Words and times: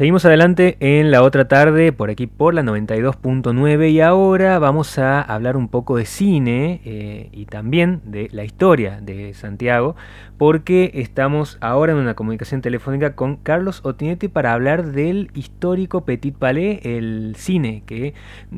Seguimos 0.00 0.24
adelante 0.24 0.78
en 0.80 1.10
la 1.10 1.22
otra 1.22 1.46
tarde, 1.46 1.92
por 1.92 2.08
aquí 2.08 2.26
por 2.26 2.54
la 2.54 2.62
92.9 2.62 3.90
y 3.90 4.00
ahora 4.00 4.58
vamos 4.58 4.96
a 4.96 5.20
hablar 5.20 5.58
un 5.58 5.68
poco 5.68 5.98
de 5.98 6.06
cine 6.06 6.80
eh, 6.86 7.28
y 7.32 7.44
también 7.44 8.00
de 8.06 8.30
la 8.32 8.44
historia 8.44 8.98
de 9.02 9.34
Santiago, 9.34 9.96
porque 10.38 10.90
estamos 10.94 11.58
ahora 11.60 11.92
en 11.92 11.98
una 11.98 12.14
comunicación 12.14 12.62
telefónica 12.62 13.14
con 13.14 13.36
Carlos 13.36 13.82
Otinetti 13.84 14.28
para 14.28 14.54
hablar 14.54 14.86
del 14.86 15.30
histórico 15.34 16.06
Petit 16.06 16.34
Palais, 16.34 16.80
el 16.82 17.34
cine, 17.36 17.82
que 17.84 18.14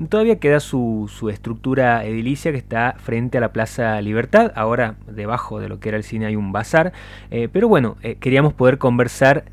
todavía 0.09 0.38
queda 0.38 0.61
su, 0.61 1.11
estructura 1.29 2.04
edilicia 2.04 2.52
que 2.52 2.59
está 2.59 2.95
frente 2.98 3.38
a 3.38 3.40
la 3.40 3.52
Plaza 3.52 4.00
Libertad, 4.00 4.52
ahora 4.54 4.95
debajo 5.09 5.59
de 5.59 5.68
lo 5.68 5.80
que 5.80 5.88
era 5.88 5.98
el 5.98 6.04
cine 6.04 6.27
hay 6.27 6.36
un 6.36 6.52
bazar, 6.52 6.93
eh, 7.32 7.48
pero 7.52 7.66
bueno, 7.66 7.96
eh, 8.02 8.14
queríamos 8.20 8.52
poder 8.52 8.79
conversar 8.79 9.45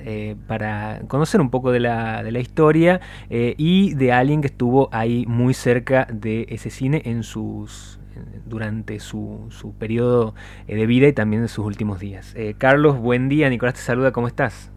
para 0.45 1.01
conocer 1.07 1.41
un 1.41 1.49
poco 1.49 1.71
de 1.71 1.78
la, 1.79 2.23
de 2.23 2.31
la 2.31 2.39
historia 2.39 3.01
eh, 3.29 3.55
y 3.57 3.93
de 3.95 4.11
alguien 4.11 4.41
que 4.41 4.47
estuvo 4.47 4.89
ahí 4.91 5.25
muy 5.27 5.53
cerca 5.53 6.07
de 6.11 6.45
ese 6.49 6.69
cine 6.69 7.01
en 7.05 7.23
sus 7.23 7.99
durante 8.45 8.99
su, 8.99 9.47
su 9.49 9.73
periodo 9.77 10.33
eh, 10.67 10.75
de 10.75 10.85
vida 10.85 11.07
y 11.07 11.13
también 11.13 11.43
en 11.43 11.47
sus 11.47 11.65
últimos 11.65 11.99
días. 11.99 12.33
Eh, 12.35 12.55
Carlos, 12.57 12.99
buen 12.99 13.29
día. 13.29 13.49
Nicolás 13.49 13.75
te 13.75 13.81
saluda. 13.81 14.11
¿Cómo 14.11 14.27
estás? 14.27 14.71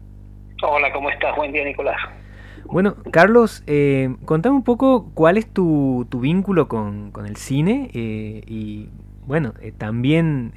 Hola, 0.61 0.91
¿cómo 0.93 1.09
estás? 1.09 1.35
Buen 1.35 1.51
día, 1.51 1.63
Nicolás. 1.65 1.97
Bueno, 2.65 2.95
Carlos, 3.11 3.63
eh, 3.67 4.15
contame 4.25 4.55
un 4.55 4.63
poco 4.63 5.11
cuál 5.13 5.37
es 5.37 5.47
tu, 5.47 6.07
tu 6.09 6.21
vínculo 6.21 6.67
con, 6.67 7.11
con 7.11 7.25
el 7.25 7.35
cine 7.35 7.89
y, 7.93 8.89
bueno, 9.27 9.53
también 9.77 10.53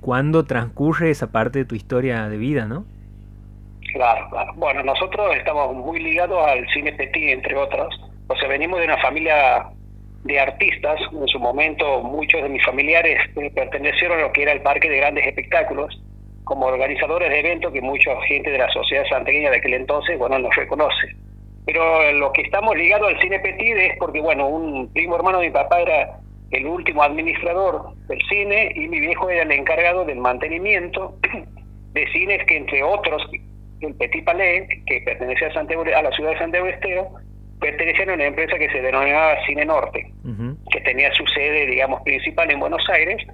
cuándo 0.00 0.44
transcurre 0.44 1.10
esa 1.10 1.30
parte 1.30 1.60
de 1.60 1.64
tu 1.66 1.74
historia 1.74 2.28
de 2.28 2.38
vida, 2.38 2.64
¿no? 2.64 2.86
Claro, 3.92 4.28
claro. 4.30 4.52
Bueno, 4.56 4.82
nosotros 4.82 5.36
estamos 5.36 5.74
muy 5.74 6.00
ligados 6.00 6.46
al 6.46 6.66
cine 6.68 6.92
petit, 6.92 7.30
entre 7.30 7.56
otros. 7.56 7.94
O 8.28 8.36
sea, 8.36 8.48
venimos 8.48 8.78
de 8.78 8.86
una 8.86 8.98
familia 8.98 9.66
de 10.24 10.40
artistas. 10.40 11.00
En 11.12 11.28
su 11.28 11.38
momento, 11.38 12.02
muchos 12.02 12.42
de 12.42 12.48
mis 12.48 12.64
familiares 12.64 13.18
eh, 13.36 13.50
pertenecieron 13.54 14.18
a 14.18 14.22
lo 14.22 14.32
que 14.32 14.42
era 14.42 14.52
el 14.52 14.62
Parque 14.62 14.88
de 14.88 14.96
Grandes 14.96 15.26
Espectáculos, 15.26 16.00
como 16.44 16.66
organizadores 16.66 17.28
de 17.28 17.40
eventos 17.40 17.72
que 17.72 17.80
mucha 17.80 18.18
gente 18.22 18.50
de 18.50 18.58
la 18.58 18.70
sociedad 18.70 19.04
santegueña 19.08 19.50
de 19.50 19.58
aquel 19.58 19.74
entonces, 19.74 20.18
bueno, 20.18 20.38
nos 20.38 20.54
reconoce. 20.56 21.14
Pero 21.66 22.12
lo 22.12 22.32
que 22.32 22.42
estamos 22.42 22.76
ligados 22.76 23.08
al 23.08 23.20
cine 23.20 23.38
petit 23.40 23.76
es 23.76 23.98
porque, 23.98 24.20
bueno, 24.20 24.48
un 24.48 24.92
primo 24.92 25.16
hermano 25.16 25.38
de 25.38 25.46
mi 25.46 25.52
papá 25.52 25.80
era 25.80 26.18
el 26.50 26.66
último 26.66 27.02
administrador 27.02 27.94
del 28.08 28.20
cine 28.28 28.72
y 28.74 28.88
mi 28.88 29.00
viejo 29.00 29.30
era 29.30 29.42
el 29.42 29.52
encargado 29.52 30.04
del 30.04 30.18
mantenimiento 30.18 31.16
de 31.92 32.12
cines 32.12 32.44
que, 32.46 32.56
entre 32.56 32.82
otros, 32.82 33.22
el 33.86 33.94
Petit 33.94 34.24
Palais, 34.24 34.68
que 34.86 35.00
pertenecía 35.00 35.48
a, 35.48 35.54
Santiago, 35.54 35.82
a 35.82 36.02
la 36.02 36.10
ciudad 36.12 36.30
de 36.30 36.38
Santiago 36.38 36.66
Estero, 36.66 37.08
pertenecía 37.60 38.10
a 38.10 38.14
una 38.14 38.26
empresa 38.26 38.58
que 38.58 38.70
se 38.70 38.82
denominaba 38.82 39.44
Cine 39.46 39.64
Norte, 39.64 40.12
que 40.70 40.80
tenía 40.80 41.12
su 41.14 41.26
sede, 41.26 41.66
digamos, 41.66 42.02
principal 42.02 42.50
en 42.50 42.60
Buenos 42.60 42.88
Aires, 42.90 43.24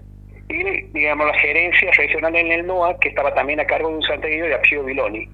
y, 0.48 0.64
digamos, 0.92 1.26
la 1.26 1.38
gerencia 1.38 1.90
regional 1.92 2.34
en 2.36 2.52
el 2.52 2.66
NOA, 2.66 2.98
que 3.00 3.10
estaba 3.10 3.34
también 3.34 3.60
a 3.60 3.66
cargo 3.66 3.88
de 3.90 3.96
un 3.96 4.02
santiagueño 4.02 4.46
de 4.46 4.54
apellido 4.54 4.84
Viloni. 4.84 5.28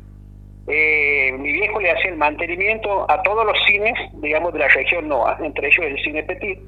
Eh, 0.66 1.32
mi 1.38 1.52
viejo 1.52 1.78
le 1.80 1.90
hacía 1.90 2.10
el 2.10 2.16
mantenimiento 2.16 3.10
a 3.10 3.22
todos 3.22 3.44
los 3.44 3.56
cines, 3.66 3.94
digamos, 4.14 4.52
de 4.52 4.60
la 4.60 4.68
región 4.68 5.08
NOA, 5.08 5.38
entre 5.42 5.68
ellos 5.68 5.86
el 5.86 6.02
Cine 6.02 6.22
Petit, 6.22 6.58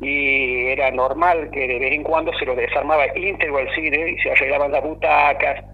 y 0.00 0.66
era 0.66 0.90
normal 0.90 1.48
que 1.52 1.66
de 1.66 1.78
vez 1.78 1.92
en 1.92 2.02
cuando 2.02 2.32
se 2.34 2.44
lo 2.44 2.56
desarmaba 2.56 3.06
íntegro 3.16 3.60
el 3.60 3.72
cine 3.74 4.10
y 4.10 4.18
se 4.18 4.32
arreglaban 4.32 4.72
las 4.72 4.82
butacas, 4.82 5.64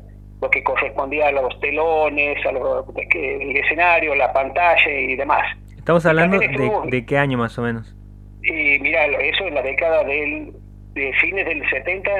lo 0.40 0.50
que 0.50 0.62
correspondía 0.62 1.28
a 1.28 1.32
los 1.32 1.58
telones, 1.60 2.44
a 2.46 2.52
los, 2.52 2.86
el 2.96 3.56
escenario, 3.56 4.14
la 4.14 4.32
pantalla 4.32 4.90
y 4.90 5.16
demás. 5.16 5.44
Estamos 5.76 6.04
hablando 6.06 6.38
de, 6.38 7.06
qué 7.06 7.18
año 7.18 7.38
más 7.38 7.58
o 7.58 7.62
menos. 7.62 7.96
Y 8.42 8.78
mira, 8.80 9.06
eso 9.06 9.46
en 9.46 9.54
la 9.54 9.62
década 9.62 10.04
del, 10.04 10.52
de 10.94 11.12
fines 11.14 11.46
del 11.46 11.68
70 11.68 12.10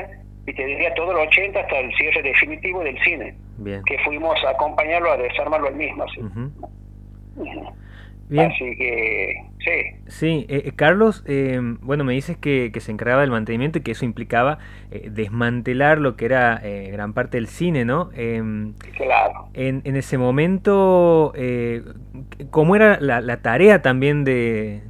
y 0.46 0.52
te 0.54 0.64
diría 0.64 0.94
todo 0.94 1.12
el 1.12 1.28
80 1.28 1.60
hasta 1.60 1.78
el 1.78 1.94
cierre 1.94 2.22
definitivo 2.22 2.82
del 2.82 2.98
cine. 3.02 3.36
Bien. 3.58 3.82
Que 3.84 3.98
fuimos 3.98 4.42
a 4.44 4.50
acompañarlo, 4.50 5.12
a 5.12 5.16
desarmarlo 5.18 5.68
al 5.68 5.76
mismo. 5.76 6.04
Así. 6.04 6.20
Bien. 8.28 8.50
Así 8.50 8.76
que, 8.76 9.44
sí. 9.58 9.98
Sí, 10.08 10.46
eh, 10.48 10.62
eh, 10.66 10.72
Carlos, 10.76 11.24
eh, 11.26 11.58
bueno, 11.80 12.04
me 12.04 12.12
dices 12.12 12.36
que, 12.36 12.70
se 12.78 12.92
encargaba 12.92 13.22
del 13.22 13.30
mantenimiento 13.30 13.78
y 13.78 13.82
que 13.82 13.92
eso 13.92 14.04
implicaba 14.04 14.58
desmantelar 15.10 15.98
lo 15.98 16.16
que 16.16 16.26
era 16.26 16.62
gran 16.90 17.12
parte 17.12 17.38
del 17.38 17.46
cine, 17.46 17.84
¿no? 17.84 18.10
Em, 18.14 18.74
claro. 18.96 19.48
En, 19.54 19.82
en, 19.84 19.96
ese 19.96 20.18
momento, 20.18 21.32
¿cómo 22.50 22.76
era 22.76 22.98
la, 23.00 23.36
tarea 23.38 23.82
también 23.82 24.24
de, 24.24 24.82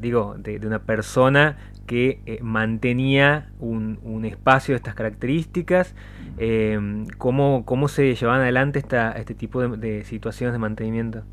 digo, 0.00 0.36
de, 0.38 0.64
una 0.66 0.80
persona 0.80 1.58
que 1.86 2.38
mantenía 2.42 3.50
un, 3.58 3.98
un, 4.02 4.24
espacio 4.24 4.72
de 4.72 4.76
estas 4.76 4.94
características? 4.94 5.94
Em, 6.38 7.06
¿cómo, 7.18 7.64
¿Cómo 7.64 7.88
se 7.88 8.14
llevaban 8.14 8.42
adelante 8.42 8.78
esta, 8.78 9.12
este 9.12 9.34
tipo 9.34 9.66
de 9.68 10.04
situaciones 10.04 10.52
de 10.52 10.58
mantenimiento? 10.58 11.24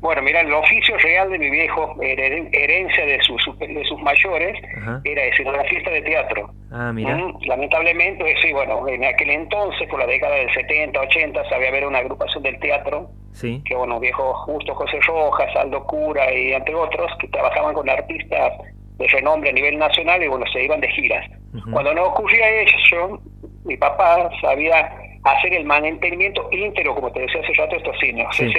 Bueno, 0.00 0.22
mira, 0.22 0.40
el 0.40 0.52
oficio 0.52 0.96
real 0.96 1.30
de 1.30 1.38
mi 1.38 1.50
viejo, 1.50 1.94
herencia 2.00 3.04
de 3.04 3.20
sus, 3.20 3.42
de 3.58 3.84
sus 3.84 4.00
mayores, 4.00 4.56
era 5.04 5.24
ese, 5.24 5.44
la 5.44 5.62
fiesta 5.64 5.90
de 5.90 6.00
teatro. 6.00 6.50
Ah, 6.72 6.90
mira. 6.92 7.18
lamentablemente, 7.46 8.34
sí, 8.40 8.50
bueno, 8.52 8.88
en 8.88 9.04
aquel 9.04 9.30
entonces, 9.30 9.86
por 9.88 10.00
la 10.00 10.06
década 10.06 10.36
del 10.36 10.50
70, 10.54 10.98
80, 11.00 11.48
sabía 11.50 11.68
haber 11.68 11.86
una 11.86 11.98
agrupación 11.98 12.42
del 12.42 12.58
teatro, 12.60 13.10
sí. 13.32 13.62
que 13.66 13.74
bueno, 13.76 14.00
viejo 14.00 14.32
Justo 14.46 14.74
José 14.74 15.00
Rojas, 15.06 15.54
Aldo 15.56 15.84
Cura 15.84 16.32
y 16.32 16.52
entre 16.52 16.74
otros, 16.74 17.12
que 17.20 17.28
trabajaban 17.28 17.74
con 17.74 17.88
artistas 17.90 18.52
de 18.96 19.06
renombre 19.08 19.50
a 19.50 19.52
nivel 19.52 19.78
nacional 19.78 20.22
y 20.22 20.28
bueno, 20.28 20.46
se 20.50 20.64
iban 20.64 20.80
de 20.80 20.88
giras. 20.88 21.26
Cuando 21.72 21.92
no 21.92 22.04
ocurría 22.04 22.48
eso, 22.62 23.20
mi 23.64 23.76
papá 23.76 24.30
sabía 24.40 24.92
hacer 25.24 25.52
el 25.52 25.64
mantenimiento 25.64 26.48
íntegro, 26.52 26.94
como 26.94 27.12
te 27.12 27.20
decía 27.20 27.40
hace 27.42 27.52
rato, 27.54 27.76
estos 27.76 27.98
cines. 27.98 28.26
Sí 28.32 28.50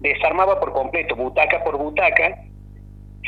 desarmaba 0.00 0.58
por 0.58 0.72
completo, 0.72 1.14
butaca 1.14 1.62
por 1.62 1.76
butaca, 1.76 2.36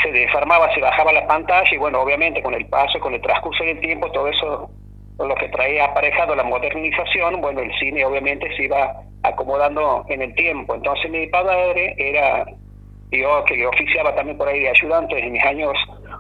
se 0.03 0.11
desarmaba, 0.11 0.73
se 0.75 0.81
bajaba 0.81 1.13
la 1.13 1.27
pantalla 1.27 1.69
y 1.71 1.77
bueno, 1.77 2.01
obviamente 2.01 2.43
con 2.43 2.55
el 2.55 2.67
paso, 2.67 2.99
con 2.99 3.15
el 3.15 3.21
transcurso 3.21 3.63
del 3.65 3.81
tiempo, 3.81 4.11
todo 4.11 4.29
eso, 4.29 4.71
lo 5.19 5.35
que 5.35 5.49
traía 5.51 5.85
aparejado 5.85 6.35
la 6.35 6.45
modernización, 6.45 7.41
bueno, 7.41 7.61
el 7.61 7.73
cine 7.79 8.05
obviamente 8.05 8.49
se 8.57 8.65
iba 8.65 8.95
acomodando 9.23 10.05
en 10.09 10.23
el 10.23 10.35
tiempo. 10.35 10.75
Entonces 10.75 11.11
mi 11.11 11.27
padre 11.27 11.95
era, 11.99 12.47
yo 13.11 13.45
que 13.45 13.67
oficiaba 13.67 14.15
también 14.15 14.39
por 14.39 14.49
ahí 14.49 14.61
de 14.61 14.71
ayudante 14.71 15.19
en 15.19 15.33
mis 15.33 15.45
años 15.45 15.73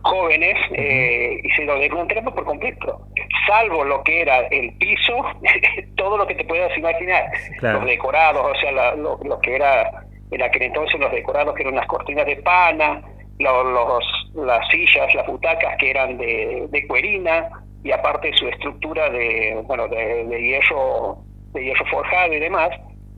jóvenes, 0.04 0.56
eh, 0.72 1.40
y 1.42 1.50
se 1.50 1.64
lo 1.64 1.78
desmantelaba 1.78 2.34
por 2.34 2.44
completo, 2.44 3.00
salvo 3.46 3.84
lo 3.84 4.02
que 4.02 4.20
era 4.20 4.40
el 4.48 4.72
piso, 4.74 5.24
todo 5.96 6.18
lo 6.18 6.26
que 6.26 6.34
te 6.34 6.44
puedas 6.44 6.76
imaginar, 6.76 7.24
los 7.62 7.84
decorados, 7.86 8.44
o 8.44 8.60
sea, 8.60 8.94
lo, 8.96 9.18
lo 9.24 9.40
que 9.40 9.56
era 9.56 10.04
en 10.32 10.42
aquel 10.42 10.62
entonces 10.62 10.98
los 10.98 11.12
decorados 11.12 11.54
que 11.54 11.62
eran 11.62 11.76
las 11.76 11.86
cortinas 11.86 12.26
de 12.26 12.36
pana, 12.36 13.02
los, 13.38 14.04
las 14.34 14.66
sillas, 14.68 15.14
las 15.14 15.26
butacas 15.26 15.76
que 15.78 15.90
eran 15.90 16.16
de, 16.18 16.66
de 16.70 16.86
cuerina 16.86 17.48
y 17.84 17.92
aparte 17.92 18.32
su 18.34 18.48
estructura 18.48 19.10
de 19.10 19.60
bueno 19.66 19.88
de, 19.88 20.24
de 20.24 20.42
hierro 20.42 21.18
de 21.52 21.64
hierro 21.64 21.84
forjado 21.86 22.32
y 22.32 22.38
demás 22.40 22.70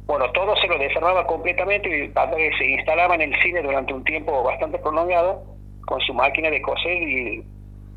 bueno 0.07 0.31
todo 0.33 0.57
se 0.57 0.67
lo 0.67 0.79
desarmaba 0.79 1.27
completamente 1.27 2.05
y 2.05 2.09
padre 2.09 2.51
se 2.59 2.65
instalaba 2.65 3.15
en 3.15 3.23
el 3.23 3.43
cine 3.43 3.63
durante 3.63 3.93
un 3.93 4.03
tiempo 4.05 4.43
bastante 4.43 4.79
prolongado 4.79 5.43
con 5.87 6.01
su 6.01 6.15
máquina 6.15 6.51
de 6.51 6.63
coser 6.63 7.03
y, 7.03 7.45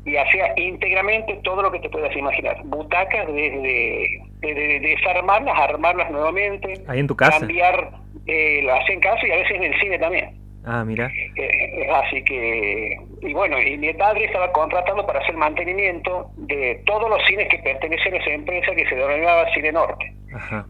y 0.04 0.16
hacía 0.16 0.52
íntegramente 0.56 1.38
todo 1.44 1.62
lo 1.62 1.70
que 1.70 1.80
te 1.80 1.88
puedas 1.90 2.14
imaginar. 2.16 2.56
Butacas 2.64 3.26
desde, 3.26 4.20
de 4.40 4.80
desarmarlas 4.80 5.58
armarlas 5.58 6.10
nuevamente 6.10 6.82
ahí 6.86 7.00
en 7.00 7.06
tu 7.06 7.16
casa. 7.16 7.38
cambiar 7.38 7.90
eh, 8.28 8.60
lo 8.62 8.74
hace 8.74 8.92
en 8.92 9.00
casa 9.00 9.26
y 9.26 9.30
a 9.32 9.36
veces 9.36 9.56
en 9.56 9.64
el 9.64 9.80
cine 9.80 9.98
también. 9.98 10.38
Ah, 10.64 10.84
mira. 10.84 11.10
Eh, 11.36 11.88
así 11.90 12.22
que, 12.24 12.96
y 13.22 13.32
bueno, 13.32 13.60
y 13.60 13.78
mi 13.78 13.92
padre 13.94 14.26
estaba 14.26 14.52
contratado 14.52 15.06
para 15.06 15.20
hacer 15.20 15.34
mantenimiento 15.34 16.30
de 16.36 16.82
todos 16.84 17.08
los 17.08 17.24
cines 17.26 17.48
que 17.48 17.58
pertenecen 17.58 18.14
a 18.14 18.16
esa 18.18 18.30
empresa 18.30 18.74
que 18.74 18.86
se 18.86 18.94
denominaba 18.94 19.50
Cine 19.54 19.72
Norte. 19.72 20.12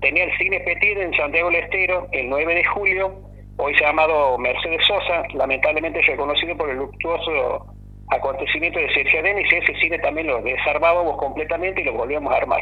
Tenía 0.01 0.25
el 0.25 0.39
cine 0.39 0.61
Petit 0.61 0.99
en 0.99 1.13
Santiago 1.15 1.51
del 1.51 1.65
Estero 1.65 2.07
el 2.13 2.29
9 2.29 2.55
de 2.55 2.65
julio, 2.65 3.13
hoy 3.57 3.75
llamado 3.81 4.39
Mercedes 4.39 4.87
Sosa, 4.87 5.25
lamentablemente 5.35 6.01
reconocido 6.03 6.57
por 6.57 6.71
el 6.71 6.77
luctuoso 6.77 7.67
acontecimiento 8.11 8.79
de 8.79 8.93
Sergio 8.95 9.23
Denis, 9.23 9.53
ese 9.53 9.75
cine 9.81 9.99
también 9.99 10.29
lo 10.29 10.41
desarmábamos 10.43 11.17
completamente 11.19 11.81
y 11.81 11.85
lo 11.85 11.95
volvíamos 11.95 12.33
a 12.33 12.37
armar. 12.37 12.61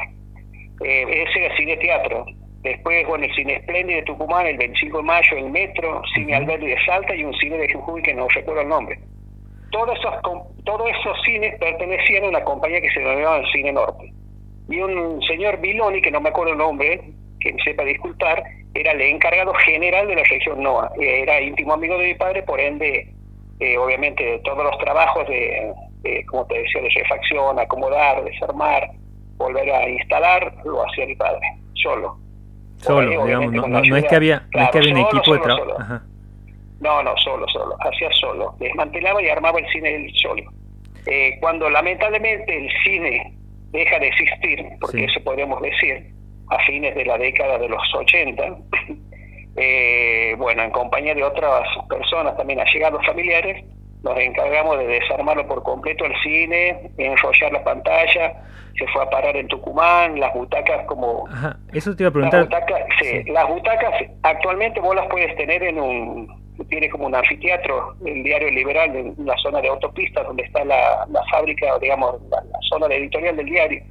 Eh, 0.85 1.25
ese 1.29 1.45
era 1.45 1.57
cine 1.57 1.77
teatro. 1.77 2.25
Después, 2.67 3.07
bueno, 3.07 3.25
el 3.25 3.33
Cine 3.37 3.55
Espléndido 3.55 4.01
de 4.01 4.07
Tucumán, 4.07 4.45
el 4.45 4.57
25 4.57 4.97
de 4.97 5.05
mayo, 5.05 5.37
el 5.37 5.51
Metro, 5.51 6.03
Cine 6.13 6.35
Alberti 6.35 6.67
de 6.67 6.85
Salta 6.85 7.15
y 7.15 7.23
un 7.23 7.33
cine 7.35 7.59
de 7.59 7.73
Jujuy 7.73 8.03
que 8.03 8.13
no 8.13 8.27
recuerdo 8.27 8.63
el 8.63 8.69
nombre. 8.69 8.99
Todos 9.71 9.97
esos, 9.97 10.15
todos 10.65 10.91
esos 10.91 11.23
cines 11.25 11.57
pertenecían 11.61 12.25
a 12.25 12.29
una 12.29 12.43
compañía 12.43 12.81
que 12.81 12.91
se 12.91 12.99
denominaba 12.99 13.37
el 13.37 13.47
Cine 13.53 13.73
Norte. 13.73 14.13
Y 14.69 14.81
un 14.81 15.23
señor 15.23 15.61
Biloni, 15.61 16.03
que 16.03 16.11
no 16.11 16.21
me 16.21 16.31
acuerdo 16.31 16.55
el 16.55 16.59
nombre, 16.59 17.01
que 17.39 17.53
me 17.53 17.63
sepa 17.63 17.85
disculpar, 17.85 18.43
era 18.75 18.91
el 18.91 19.01
encargado 19.01 19.55
general 19.55 20.09
de 20.09 20.17
la 20.17 20.25
región 20.25 20.61
NOA. 20.61 20.91
Era 20.99 21.41
íntimo 21.41 21.75
amigo 21.75 21.97
de 21.99 22.09
mi 22.09 22.15
padre, 22.15 22.43
por 22.43 22.61
ende, 22.61 23.15
eh, 23.61 23.79
obviamente, 23.79 24.41
todos 24.43 24.65
los 24.65 24.77
trabajos 24.79 25.29
de, 25.29 25.73
como 26.27 26.45
te 26.47 26.59
decía, 26.59 26.83
de 26.83 26.89
refacción, 26.89 27.61
acomodar, 27.61 28.25
desarmar, 28.25 28.91
volver 29.37 29.71
a 29.71 29.89
instalar, 29.89 30.53
lo 30.65 30.85
hacía 30.85 31.07
mi 31.07 31.15
padre, 31.15 31.47
solo. 31.75 32.26
Solo, 32.79 33.25
digamos, 33.25 33.53
no, 33.53 33.97
es 33.97 34.05
que 34.05 34.17
había, 34.17 34.47
no 34.55 34.63
es 34.63 34.71
que 34.71 34.79
había 34.79 34.93
un 34.93 35.01
equipo 35.01 35.35
de 35.35 35.41
trabajo. 35.41 36.01
No, 36.81 37.03
no, 37.03 37.17
solo, 37.17 37.49
solo, 37.49 37.75
hacía 37.81 38.11
solo. 38.13 38.55
Desmantelaba 38.59 39.23
y 39.23 39.29
armaba 39.29 39.59
el 39.59 39.67
cine 39.69 39.95
él 39.97 40.13
solo. 40.23 40.43
Eh, 41.07 41.39
cuando 41.41 41.71
lamentablemente 41.71 42.57
el 42.57 42.71
cine 42.85 43.33
deja 43.71 43.99
de 43.99 44.09
existir, 44.09 44.65
porque 44.81 45.05
eso 45.05 45.21
podemos 45.25 45.61
decir, 45.63 46.13
a 46.49 46.59
fines 46.67 46.95
de 46.95 47.05
la 47.05 47.19
década 47.19 47.59
de 47.59 47.69
los 47.69 47.83
80, 47.95 48.43
eh, 49.57 50.35
bueno, 50.39 50.63
en 50.63 50.71
compañía 50.71 51.15
de 51.15 51.25
otras 51.25 51.67
personas, 51.89 52.37
también 52.37 52.61
allegados 52.61 53.05
familiares, 53.07 53.65
nos 54.07 54.19
encargamos 54.19 54.79
de 54.79 54.87
desarmarlo 54.87 55.47
por 55.49 55.63
completo 55.65 56.05
el 56.05 56.15
cine, 56.23 56.91
enrollar 56.97 57.53
la 57.53 57.65
pantalla, 57.65 58.35
se 58.79 58.87
fue 58.93 59.03
a 59.03 59.11
parar 59.11 59.37
en 59.37 59.49
Tucumán, 59.49 60.21
las 60.21 60.33
butacas 60.33 60.87
como... 60.87 61.27
Ajá, 61.29 61.57
eso 61.73 61.95
te 61.97 62.05
iba 62.05 62.11
a 62.11 62.13
preguntar. 62.13 62.41
Las 62.41 62.49
butacas, 62.49 62.83
sí, 63.01 63.25
las 63.25 63.49
butacas 63.49 63.95
actualmente 64.23 64.81
vos 64.81 64.95
las 64.95 65.09
puedes 65.09 65.35
tener 65.37 65.63
en 65.65 65.81
un 65.81 66.47
tiene 66.71 66.89
como 66.89 67.07
un 67.07 67.15
anfiteatro, 67.15 67.97
el 68.07 68.23
diario 68.23 68.51
Liberal, 68.51 68.97
en 68.97 69.15
la 69.27 69.37
zona 69.43 69.61
de 69.61 69.69
autopistas, 69.69 70.25
donde 70.27 70.43
está 70.43 70.65
la, 70.65 71.07
la 71.11 71.23
fábrica, 71.31 71.79
digamos, 71.79 72.15
la, 72.31 72.43
zona 72.71 72.89
de 72.89 72.97
editorial 72.97 73.37
del 73.37 73.45
diario. 73.45 73.85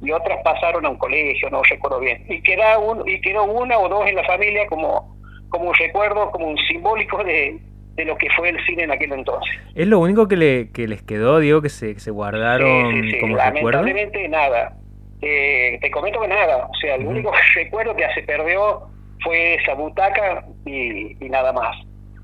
Y 0.00 0.10
otras 0.10 0.40
pasaron 0.42 0.84
a 0.84 0.88
un 0.90 0.98
colegio, 0.98 1.48
no 1.50 1.62
recuerdo 1.62 2.00
bien. 2.00 2.24
Y, 2.28 2.42
queda 2.42 2.76
un, 2.78 3.08
y 3.08 3.20
quedó 3.20 3.44
una 3.44 3.78
o 3.78 3.88
dos 3.88 4.04
en 4.08 4.16
la 4.16 4.24
familia 4.24 4.66
como, 4.66 5.16
como 5.48 5.68
un 5.68 5.74
recuerdo, 5.74 6.32
como 6.32 6.48
un 6.48 6.58
simbólico 6.66 7.22
de, 7.22 7.60
de 7.94 8.04
lo 8.04 8.16
que 8.16 8.28
fue 8.30 8.48
el 8.50 8.64
cine 8.64 8.84
en 8.84 8.90
aquel 8.90 9.12
entonces. 9.12 9.54
¿Es 9.74 9.86
lo 9.86 9.98
único 9.98 10.28
que, 10.28 10.36
le, 10.36 10.70
que 10.72 10.88
les 10.88 11.02
quedó, 11.02 11.38
digo, 11.38 11.60
que 11.60 11.68
se, 11.68 11.98
se 11.98 12.10
guardaron 12.10 12.94
sí, 13.02 13.10
sí, 13.10 13.20
como 13.20 13.36
Lamentablemente 13.36 14.28
nada. 14.28 14.76
Eh, 15.20 15.78
te 15.80 15.90
comento 15.90 16.20
que 16.20 16.28
nada. 16.28 16.68
O 16.70 16.74
sea, 16.80 16.96
el 16.96 17.06
único 17.06 17.32
recuerdo 17.54 17.94
que 17.94 18.04
se 18.14 18.22
perdió 18.22 18.88
fue 19.22 19.54
esa 19.54 19.74
butaca 19.74 20.44
y 20.64 21.14
nada 21.28 21.52
más 21.52 21.76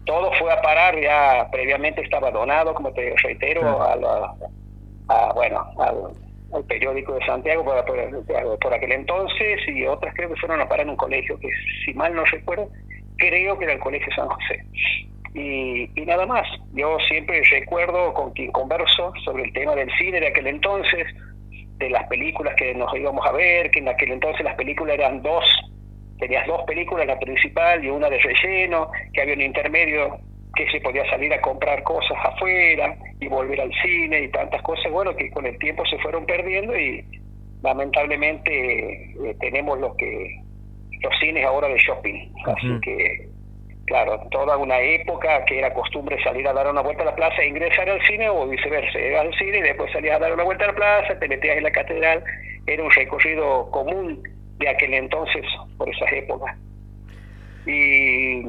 todo 0.08 0.32
fue 0.38 0.50
a 0.50 0.60
parar, 0.62 0.98
ya 0.98 1.46
previamente 1.52 2.00
estaba 2.00 2.30
donado, 2.30 2.72
como 2.72 2.90
te 2.92 3.14
reitero, 3.22 3.60
a, 3.82 5.32
bueno, 5.34 5.66
al, 5.78 6.64
periódico 6.64 7.12
de 7.12 7.26
Santiago 7.26 7.62
por, 7.62 8.72
aquel 8.72 8.92
entonces 8.92 9.60
y 9.68 9.84
otras 9.84 10.14
creo 10.14 10.30
que 10.30 10.40
fueron 10.40 10.62
a 10.62 10.68
parar 10.68 10.86
en 10.86 10.90
un 10.90 10.96
colegio 10.96 11.38
que 11.38 11.48
si 11.84 11.92
mal 11.92 12.14
no 12.14 12.24
recuerdo, 12.24 12.70
creo 13.18 13.58
que 13.58 13.64
era 13.64 13.74
el 13.74 13.80
Colegio 13.80 14.10
San 14.16 14.28
José. 14.28 14.64
Y, 15.34 15.90
y 15.94 16.06
nada 16.06 16.26
más, 16.26 16.46
yo 16.72 16.98
siempre 17.08 17.42
recuerdo 17.50 18.14
con 18.14 18.32
quien 18.32 18.50
converso 18.52 19.12
sobre 19.24 19.44
el 19.44 19.52
tema 19.52 19.74
del 19.74 19.90
cine 19.98 20.20
de 20.20 20.28
aquel 20.28 20.46
entonces, 20.46 21.06
de 21.76 21.90
las 21.90 22.06
películas 22.08 22.54
que 22.56 22.74
nos 22.74 22.92
íbamos 22.96 23.24
a 23.26 23.32
ver, 23.32 23.70
que 23.70 23.78
en 23.78 23.88
aquel 23.88 24.12
entonces 24.12 24.44
las 24.44 24.56
películas 24.56 24.94
eran 24.94 25.22
dos 25.22 25.44
tenías 26.18 26.46
dos 26.46 26.62
películas, 26.64 27.06
la 27.06 27.18
principal 27.18 27.84
y 27.84 27.88
una 27.88 28.10
de 28.10 28.18
relleno, 28.18 28.90
que 29.12 29.22
había 29.22 29.34
un 29.34 29.42
intermedio 29.42 30.18
que 30.54 30.68
se 30.70 30.80
podía 30.80 31.08
salir 31.08 31.32
a 31.32 31.40
comprar 31.40 31.82
cosas 31.84 32.16
afuera 32.24 32.96
y 33.20 33.28
volver 33.28 33.60
al 33.60 33.72
cine 33.82 34.22
y 34.22 34.28
tantas 34.28 34.60
cosas, 34.62 34.90
bueno, 34.90 35.14
que 35.14 35.30
con 35.30 35.46
el 35.46 35.56
tiempo 35.58 35.84
se 35.86 35.98
fueron 35.98 36.26
perdiendo 36.26 36.76
y 36.76 37.04
lamentablemente 37.62 39.12
eh, 39.12 39.36
tenemos 39.40 39.78
lo 39.78 39.94
que 39.96 40.40
los 41.00 41.18
cines 41.20 41.44
ahora 41.44 41.68
de 41.68 41.78
shopping. 41.78 42.32
Así 42.44 42.80
que, 42.82 43.28
claro, 43.88 44.20
toda 44.30 44.56
una 44.56 44.78
época 44.80 45.44
que 45.46 45.58
era 45.58 45.72
costumbre 45.72 46.22
salir 46.22 46.46
a 46.46 46.52
dar 46.52 46.70
una 46.70 46.82
vuelta 46.82 47.02
a 47.02 47.06
la 47.06 47.16
plaza 47.16 47.42
e 47.42 47.48
ingresar 47.48 47.88
al 47.88 48.00
cine 48.02 48.28
o 48.28 48.46
viceversa, 48.46 48.98
ibas 49.00 49.22
al 49.22 49.34
cine 49.34 49.58
y 49.58 49.62
después 49.62 49.90
salías 49.92 50.16
a 50.16 50.20
dar 50.20 50.34
una 50.34 50.44
vuelta 50.44 50.64
a 50.64 50.68
la 50.68 50.74
plaza, 50.74 51.18
te 51.18 51.28
metías 51.28 51.56
en 51.56 51.64
la 51.64 51.70
catedral, 51.72 52.22
era 52.66 52.82
un 52.84 52.90
recorrido 52.90 53.70
común 53.70 54.22
de 54.58 54.68
aquel 54.68 54.94
entonces, 54.94 55.44
por 55.76 55.88
esas 55.88 56.12
épocas. 56.12 56.56
Y 57.66 58.42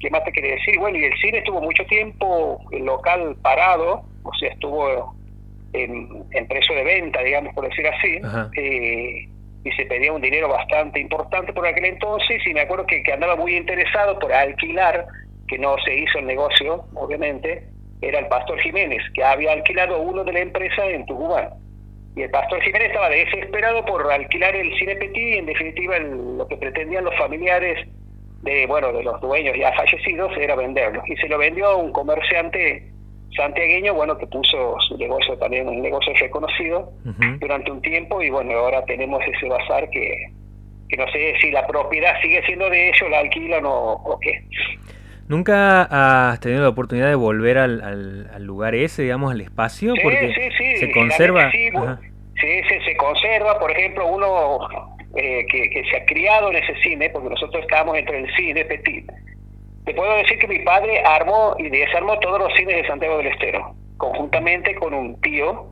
qué 0.00 0.10
más 0.10 0.24
te 0.24 0.32
quería 0.32 0.54
decir, 0.54 0.78
bueno, 0.78 0.98
y 0.98 1.04
el 1.04 1.16
cine 1.18 1.38
estuvo 1.38 1.60
mucho 1.60 1.84
tiempo 1.86 2.60
el 2.72 2.84
local 2.84 3.36
parado, 3.42 4.02
o 4.22 4.34
sea, 4.34 4.50
estuvo 4.50 5.14
en, 5.72 6.24
en 6.32 6.48
precio 6.48 6.74
de 6.74 6.84
venta, 6.84 7.22
digamos, 7.22 7.54
por 7.54 7.68
decir 7.68 7.86
así, 7.86 8.20
eh, 8.56 9.28
y 9.64 9.70
se 9.72 9.84
pedía 9.86 10.12
un 10.12 10.22
dinero 10.22 10.48
bastante 10.48 11.00
importante 11.00 11.52
por 11.52 11.66
aquel 11.66 11.84
entonces, 11.84 12.40
y 12.46 12.54
me 12.54 12.62
acuerdo 12.62 12.86
que, 12.86 13.02
que 13.02 13.12
andaba 13.12 13.36
muy 13.36 13.56
interesado 13.56 14.18
por 14.18 14.32
alquilar, 14.32 15.06
que 15.48 15.58
no 15.58 15.76
se 15.84 15.94
hizo 15.94 16.18
el 16.18 16.26
negocio, 16.26 16.84
obviamente, 16.94 17.64
era 18.00 18.20
el 18.20 18.26
Pastor 18.28 18.58
Jiménez, 18.60 19.02
que 19.14 19.22
había 19.22 19.52
alquilado 19.52 20.00
uno 20.00 20.24
de 20.24 20.32
la 20.32 20.40
empresa 20.40 20.86
en 20.86 21.04
Tucumán. 21.06 21.50
Y 22.16 22.22
el 22.22 22.30
pastor 22.30 22.60
Jiménez 22.62 22.88
estaba 22.88 23.08
desesperado 23.08 23.84
por 23.84 24.10
alquilar 24.10 24.54
el 24.56 24.76
cine 24.76 24.96
Petit 24.96 25.16
y 25.16 25.38
en 25.38 25.46
definitiva 25.46 25.98
lo 25.98 26.46
que 26.48 26.56
pretendían 26.56 27.04
los 27.04 27.16
familiares 27.16 27.86
de 28.42 28.66
bueno 28.66 28.92
de 28.92 29.02
los 29.02 29.20
dueños 29.20 29.54
ya 29.56 29.72
fallecidos 29.74 30.36
era 30.36 30.56
venderlo. 30.56 31.02
Y 31.06 31.16
se 31.16 31.28
lo 31.28 31.38
vendió 31.38 31.66
a 31.66 31.76
un 31.76 31.92
comerciante 31.92 32.90
santiagueño 33.36 33.94
bueno 33.94 34.18
que 34.18 34.26
puso 34.26 34.76
su 34.80 34.96
negocio 34.96 35.36
también 35.38 35.68
un 35.68 35.82
negocio 35.82 36.12
reconocido 36.14 36.92
durante 37.38 37.70
un 37.70 37.80
tiempo 37.80 38.20
y 38.22 38.30
bueno 38.30 38.52
ahora 38.58 38.84
tenemos 38.84 39.22
ese 39.24 39.48
bazar 39.48 39.88
que, 39.90 40.26
que 40.88 40.96
no 40.96 41.06
sé 41.12 41.34
si 41.40 41.50
la 41.50 41.66
propiedad 41.66 42.20
sigue 42.20 42.42
siendo 42.46 42.68
de 42.68 42.88
ellos 42.88 43.10
la 43.10 43.20
alquilan 43.20 43.64
o, 43.64 43.92
o 43.92 44.18
qué 44.20 44.42
¿Nunca 45.30 46.32
has 46.32 46.40
tenido 46.40 46.62
la 46.62 46.70
oportunidad 46.70 47.06
de 47.06 47.14
volver 47.14 47.56
al, 47.56 48.28
al, 48.34 48.42
lugar 48.42 48.74
ese, 48.74 49.02
digamos, 49.02 49.30
al 49.30 49.40
espacio? 49.40 49.94
Sí, 49.94 50.00
Porque 50.02 50.34
sí, 50.34 50.42
sí. 50.58 50.76
Se 50.78 50.90
conserva. 50.90 51.52
Sí, 51.52 51.70
se, 52.40 52.84
se, 52.84 52.96
conserva, 52.96 53.56
por 53.60 53.70
ejemplo, 53.70 54.08
uno 54.08 54.58
eh, 55.14 55.46
que, 55.48 55.70
que, 55.70 55.84
se 55.88 55.98
ha 55.98 56.04
criado 56.04 56.50
en 56.50 56.56
ese 56.56 56.74
cine, 56.82 57.10
porque 57.10 57.28
nosotros 57.28 57.62
estábamos 57.62 57.96
entre 57.96 58.18
el 58.18 58.34
cine 58.34 58.64
Petit. 58.64 59.08
Te 59.84 59.94
puedo 59.94 60.16
decir 60.16 60.38
que 60.38 60.48
mi 60.48 60.58
padre 60.60 61.02
armó 61.04 61.54
y 61.58 61.68
desarmó 61.68 62.18
todos 62.18 62.38
los 62.38 62.52
cines 62.54 62.76
de 62.76 62.86
Santiago 62.86 63.18
del 63.18 63.28
Estero, 63.28 63.74
conjuntamente 63.96 64.74
con 64.74 64.94
un 64.94 65.20
tío 65.20 65.66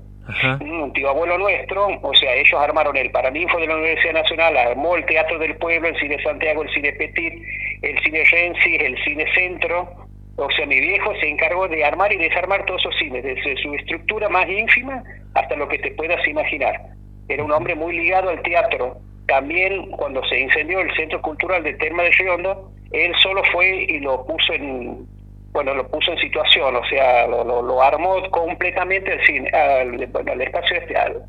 un 0.60 0.92
tío 0.92 1.08
abuelo 1.08 1.38
nuestro, 1.38 1.86
o 2.02 2.14
sea, 2.14 2.34
ellos 2.34 2.60
armaron 2.60 2.94
el 2.98 3.10
Paraninfo 3.10 3.58
de 3.58 3.66
la 3.66 3.76
Universidad 3.76 4.12
Nacional, 4.12 4.58
armó 4.58 4.94
el 4.96 5.06
Teatro 5.06 5.38
del 5.38 5.56
Pueblo, 5.56 5.88
el 5.88 5.98
Cine 5.98 6.22
Santiago, 6.22 6.62
el 6.62 6.68
Cine 6.68 6.92
Petit, 6.92 7.32
el 7.80 7.98
Cine 8.00 8.24
Renzi, 8.30 8.76
el 8.76 9.02
Cine 9.04 9.24
Centro, 9.34 9.88
o 10.36 10.48
sea, 10.52 10.66
mi 10.66 10.78
viejo 10.78 11.12
se 11.20 11.28
encargó 11.28 11.66
de 11.66 11.84
armar 11.84 12.12
y 12.12 12.16
desarmar 12.16 12.64
todos 12.64 12.80
esos 12.82 12.94
cines, 12.96 13.24
desde 13.24 13.56
su 13.56 13.74
estructura 13.74 14.28
más 14.28 14.48
ínfima 14.48 15.02
hasta 15.34 15.56
lo 15.56 15.66
que 15.66 15.78
te 15.78 15.90
puedas 15.92 16.24
imaginar. 16.28 16.80
Era 17.28 17.42
un 17.42 17.50
hombre 17.50 17.74
muy 17.74 17.96
ligado 17.98 18.30
al 18.30 18.40
teatro. 18.42 18.98
También 19.28 19.90
cuando 19.92 20.24
se 20.24 20.40
incendió 20.40 20.80
el 20.80 20.92
Centro 20.96 21.22
Cultural 21.22 21.62
de 21.62 21.74
Terma 21.74 22.02
de 22.02 22.10
Riondo, 22.10 22.72
él 22.90 23.12
solo 23.22 23.42
fue 23.52 23.84
y 23.84 24.00
lo 24.00 24.26
puso 24.26 24.52
en 24.54 25.06
bueno, 25.52 25.74
lo 25.74 25.88
puso 25.88 26.12
en 26.12 26.18
situación, 26.18 26.76
o 26.76 26.84
sea, 26.86 27.26
lo, 27.26 27.42
lo, 27.42 27.82
armó 27.82 28.16
completamente 28.30 29.12
al, 29.12 29.26
cine, 29.26 29.50
al, 29.50 30.06
bueno, 30.08 30.32
al 30.32 30.42
espacio 30.42 30.76
este, 30.76 30.96
al, 30.96 31.24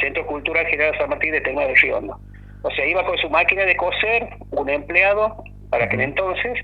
Centro 0.00 0.26
Cultural 0.26 0.66
General 0.66 0.96
San 0.98 1.08
Martín 1.10 1.32
de 1.32 1.40
Tema 1.40 1.62
de 1.62 1.74
Riondo. 1.74 2.18
O 2.62 2.70
sea, 2.72 2.86
iba 2.86 3.04
con 3.04 3.16
su 3.18 3.30
máquina 3.30 3.64
de 3.64 3.76
coser, 3.76 4.28
un 4.50 4.68
empleado 4.68 5.42
para 5.70 5.86
aquel 5.86 6.00
entonces, 6.00 6.58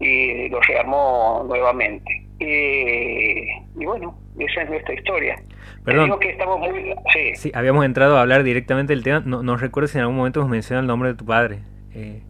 y 0.00 0.48
lo 0.48 0.60
rearmó 0.60 1.44
nuevamente. 1.48 2.26
Y, 2.38 3.84
bueno, 3.84 4.16
esa 4.38 4.62
es 4.62 4.70
nuestra 4.70 4.94
historia. 4.94 5.36
Perdón. 5.84 6.18
que 6.18 6.30
estamos 6.30 6.60
muy... 6.60 6.94
Sí. 7.34 7.50
habíamos 7.54 7.84
entrado 7.84 8.16
a 8.18 8.22
hablar 8.22 8.42
directamente 8.42 8.92
del 8.92 9.02
tema. 9.02 9.22
No, 9.24 9.42
no 9.42 9.56
recuerdo 9.56 9.88
si 9.88 9.98
en 9.98 10.02
algún 10.02 10.16
momento 10.16 10.40
nos 10.40 10.48
menciona 10.48 10.80
el 10.80 10.86
nombre 10.86 11.10
de 11.10 11.14
tu 11.16 11.24
padre. 11.24 11.58
Eh, 11.94 12.22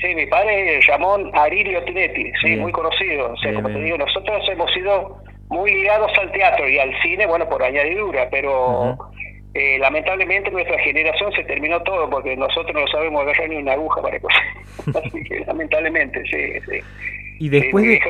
Sí, 0.00 0.14
mi 0.14 0.26
padre 0.26 0.78
es 0.78 0.86
Ramón 0.86 1.30
Aririo 1.34 1.82
Tinetti, 1.82 2.30
sí, 2.40 2.56
muy 2.56 2.70
conocido. 2.70 3.32
O 3.32 3.36
sea, 3.38 3.52
como 3.52 3.68
te 3.68 3.82
digo, 3.82 3.98
nosotros 3.98 4.48
hemos 4.48 4.72
sido 4.72 5.20
muy 5.48 5.72
ligados 5.72 6.12
al 6.20 6.30
teatro 6.30 6.68
y 6.68 6.78
al 6.78 6.92
cine, 7.02 7.26
bueno, 7.26 7.48
por 7.48 7.60
añadidura, 7.60 8.28
pero 8.30 8.96
eh, 9.54 9.76
lamentablemente 9.80 10.52
nuestra 10.52 10.78
generación 10.78 11.32
se 11.32 11.42
terminó 11.44 11.82
todo 11.82 12.08
porque 12.08 12.36
nosotros 12.36 12.72
no 12.74 12.86
sabemos 12.86 13.22
agarrar 13.22 13.48
ni 13.48 13.56
una 13.56 13.72
aguja 13.72 14.00
para 14.00 14.20
cosas. 14.20 14.42
Así 15.04 15.24
que 15.24 15.40
lamentablemente, 15.40 16.22
sí, 16.30 16.60
sí. 16.70 16.80
Y 17.40 17.48
después 17.48 17.84
de... 17.84 18.00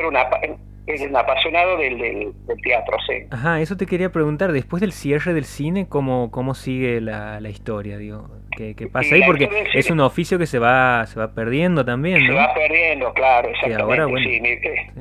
es 0.93 1.01
un 1.01 1.15
apasionado 1.15 1.77
del, 1.77 1.97
del, 1.97 2.33
teatro, 2.63 2.97
sí. 3.07 3.25
Ajá, 3.31 3.61
eso 3.61 3.77
te 3.77 3.85
quería 3.85 4.11
preguntar, 4.11 4.51
después 4.51 4.81
del 4.81 4.91
cierre 4.91 5.33
del 5.33 5.45
cine, 5.45 5.87
¿cómo, 5.87 6.31
cómo 6.31 6.55
sigue 6.55 7.01
la, 7.01 7.39
la 7.39 7.49
historia? 7.49 7.97
Digo? 7.97 8.29
que, 8.75 8.87
pasa 8.87 9.15
ahí, 9.15 9.23
porque 9.25 9.49
es 9.73 9.89
un 9.89 9.99
oficio 10.01 10.37
que 10.37 10.45
se 10.45 10.59
va 10.59 11.05
se 11.05 11.19
va 11.19 11.33
perdiendo 11.33 11.85
también, 11.85 12.25
Se 12.25 12.33
va 12.33 12.53
perdiendo, 12.53 13.13
claro, 13.13 13.49
exactamente. 13.49 14.91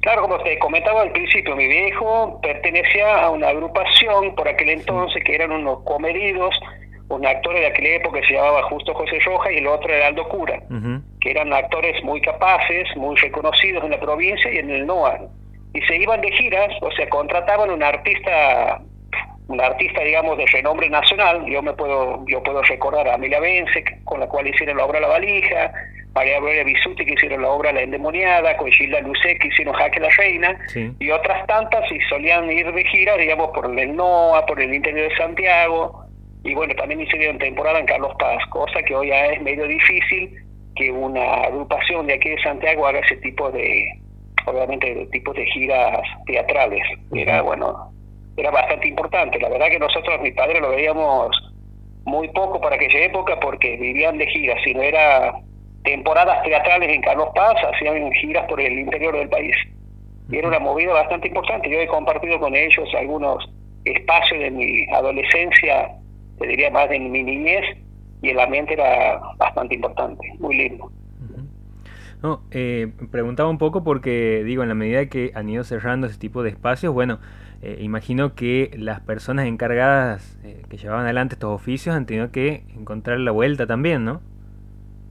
Claro, 0.00 0.22
como 0.22 0.38
te 0.42 0.58
comentaba 0.58 1.00
al 1.02 1.12
principio, 1.12 1.56
mi 1.56 1.66
viejo 1.66 2.38
pertenecía 2.42 3.22
a 3.22 3.30
una 3.30 3.48
agrupación 3.48 4.34
por 4.34 4.46
aquel 4.46 4.68
entonces 4.68 5.22
que 5.24 5.34
eran 5.34 5.50
unos 5.50 5.82
comedidos, 5.84 6.54
un 7.14 7.26
actor 7.26 7.54
de 7.54 7.66
aquella 7.66 7.96
época 7.96 8.20
que 8.20 8.26
se 8.26 8.34
llamaba 8.34 8.62
Justo 8.64 8.94
José 8.94 9.18
Roja 9.20 9.52
y 9.52 9.58
el 9.58 9.66
otro 9.66 9.92
era 9.92 10.08
Aldo 10.08 10.28
Cura, 10.28 10.60
que 11.20 11.30
eran 11.30 11.52
actores 11.52 12.02
muy 12.04 12.20
capaces, 12.20 12.88
muy 12.96 13.16
reconocidos 13.16 13.84
en 13.84 13.90
la 13.90 14.00
provincia 14.00 14.52
y 14.52 14.58
en 14.58 14.70
el 14.70 14.86
NOA. 14.86 15.20
Y 15.72 15.80
se 15.82 15.96
iban 15.96 16.20
de 16.20 16.30
giras, 16.32 16.70
o 16.80 16.90
sea, 16.92 17.08
contrataban 17.08 17.70
un 17.70 17.82
artista 17.82 18.80
un 19.46 19.60
artista, 19.60 20.02
digamos, 20.02 20.38
de 20.38 20.46
renombre 20.46 20.88
nacional. 20.88 21.44
Yo 21.46 21.62
me 21.62 21.74
puedo 21.74 22.24
yo 22.26 22.42
puedo 22.42 22.62
recordar 22.62 23.06
a 23.08 23.14
Amelia 23.14 23.40
Vence, 23.40 23.84
con 24.04 24.20
la 24.20 24.26
cual 24.26 24.46
hicieron 24.48 24.78
la 24.78 24.86
obra 24.86 25.00
La 25.00 25.08
Valija, 25.08 25.72
María 26.14 26.40
Gloria 26.40 26.64
Bisuti, 26.64 27.04
que 27.04 27.14
hicieron 27.14 27.42
la 27.42 27.50
obra 27.50 27.72
La 27.72 27.82
Endemoniada, 27.82 28.56
con 28.56 28.70
Gilda 28.70 29.00
Lucet, 29.00 29.38
que 29.38 29.48
hicieron 29.48 29.74
Jaque 29.74 30.00
la 30.00 30.08
Reina, 30.10 30.58
y 30.98 31.10
otras 31.10 31.46
tantas, 31.46 31.90
y 31.90 32.00
solían 32.08 32.50
ir 32.50 32.72
de 32.72 32.84
gira, 32.84 33.16
digamos, 33.16 33.50
por 33.50 33.78
el 33.78 33.96
NOA, 33.96 34.46
por 34.46 34.60
el 34.60 34.72
interior 34.72 35.10
de 35.10 35.16
Santiago, 35.16 36.03
y 36.44 36.54
bueno, 36.54 36.74
también 36.74 37.00
hicieron 37.00 37.38
temporada 37.38 37.78
en 37.78 37.86
Carlos 37.86 38.12
Paz, 38.18 38.38
cosa 38.50 38.82
que 38.82 38.94
hoy 38.94 39.08
ya 39.08 39.26
es 39.26 39.42
medio 39.42 39.66
difícil 39.66 40.30
que 40.76 40.90
una 40.90 41.44
agrupación 41.44 42.06
de 42.06 42.14
aquí 42.14 42.28
de 42.28 42.42
Santiago 42.42 42.86
haga 42.86 42.98
ese 43.00 43.16
tipo 43.16 43.50
de, 43.50 43.86
obviamente, 44.44 44.94
de 44.94 45.06
tipo 45.06 45.32
de 45.32 45.46
giras 45.46 46.00
teatrales. 46.26 46.82
Era, 47.12 47.40
bueno, 47.40 47.90
era 48.36 48.50
bastante 48.50 48.88
importante. 48.88 49.40
La 49.40 49.48
verdad 49.48 49.68
que 49.68 49.78
nosotros, 49.78 50.20
mi 50.20 50.32
padre, 50.32 50.60
lo 50.60 50.70
veíamos 50.70 51.30
muy 52.04 52.28
poco 52.28 52.60
para 52.60 52.76
aquella 52.76 53.04
época 53.04 53.40
porque 53.40 53.76
vivían 53.78 54.18
de 54.18 54.26
giras, 54.26 54.58
si 54.64 54.74
no 54.74 54.82
era 54.82 55.32
temporadas 55.84 56.42
teatrales 56.42 56.90
en 56.90 57.00
Carlos 57.00 57.28
Paz, 57.34 57.56
hacían 57.72 58.12
giras 58.12 58.44
por 58.48 58.60
el 58.60 58.80
interior 58.80 59.16
del 59.16 59.30
país. 59.30 59.56
Y 60.30 60.36
era 60.36 60.48
una 60.48 60.58
movida 60.58 60.92
bastante 60.92 61.28
importante. 61.28 61.70
Yo 61.70 61.78
he 61.78 61.86
compartido 61.86 62.38
con 62.38 62.54
ellos 62.54 62.88
algunos 62.98 63.44
espacios 63.84 64.40
de 64.40 64.50
mi 64.50 64.86
adolescencia, 64.92 65.90
te 66.38 66.46
diría 66.46 66.70
más 66.70 66.88
de 66.88 66.98
mi 66.98 67.22
niñez, 67.22 67.64
y 68.22 68.30
el 68.30 68.40
ambiente 68.40 68.74
era 68.74 69.20
bastante 69.36 69.74
importante, 69.74 70.34
muy 70.38 70.56
lindo. 70.56 70.90
No, 72.22 72.40
eh, 72.52 72.90
preguntaba 73.10 73.50
un 73.50 73.58
poco 73.58 73.84
porque, 73.84 74.42
digo, 74.44 74.62
en 74.62 74.70
la 74.70 74.74
medida 74.74 75.06
que 75.10 75.32
han 75.34 75.48
ido 75.50 75.62
cerrando 75.62 76.06
ese 76.06 76.18
tipo 76.18 76.42
de 76.42 76.48
espacios, 76.48 76.94
bueno, 76.94 77.18
eh, 77.60 77.78
imagino 77.80 78.34
que 78.34 78.70
las 78.78 79.00
personas 79.00 79.46
encargadas 79.46 80.38
eh, 80.42 80.62
que 80.70 80.78
llevaban 80.78 81.04
adelante 81.04 81.34
estos 81.34 81.54
oficios 81.54 81.94
han 81.94 82.06
tenido 82.06 82.32
que 82.32 82.64
encontrar 82.76 83.18
la 83.20 83.30
vuelta 83.30 83.66
también, 83.66 84.06
¿no? 84.06 84.22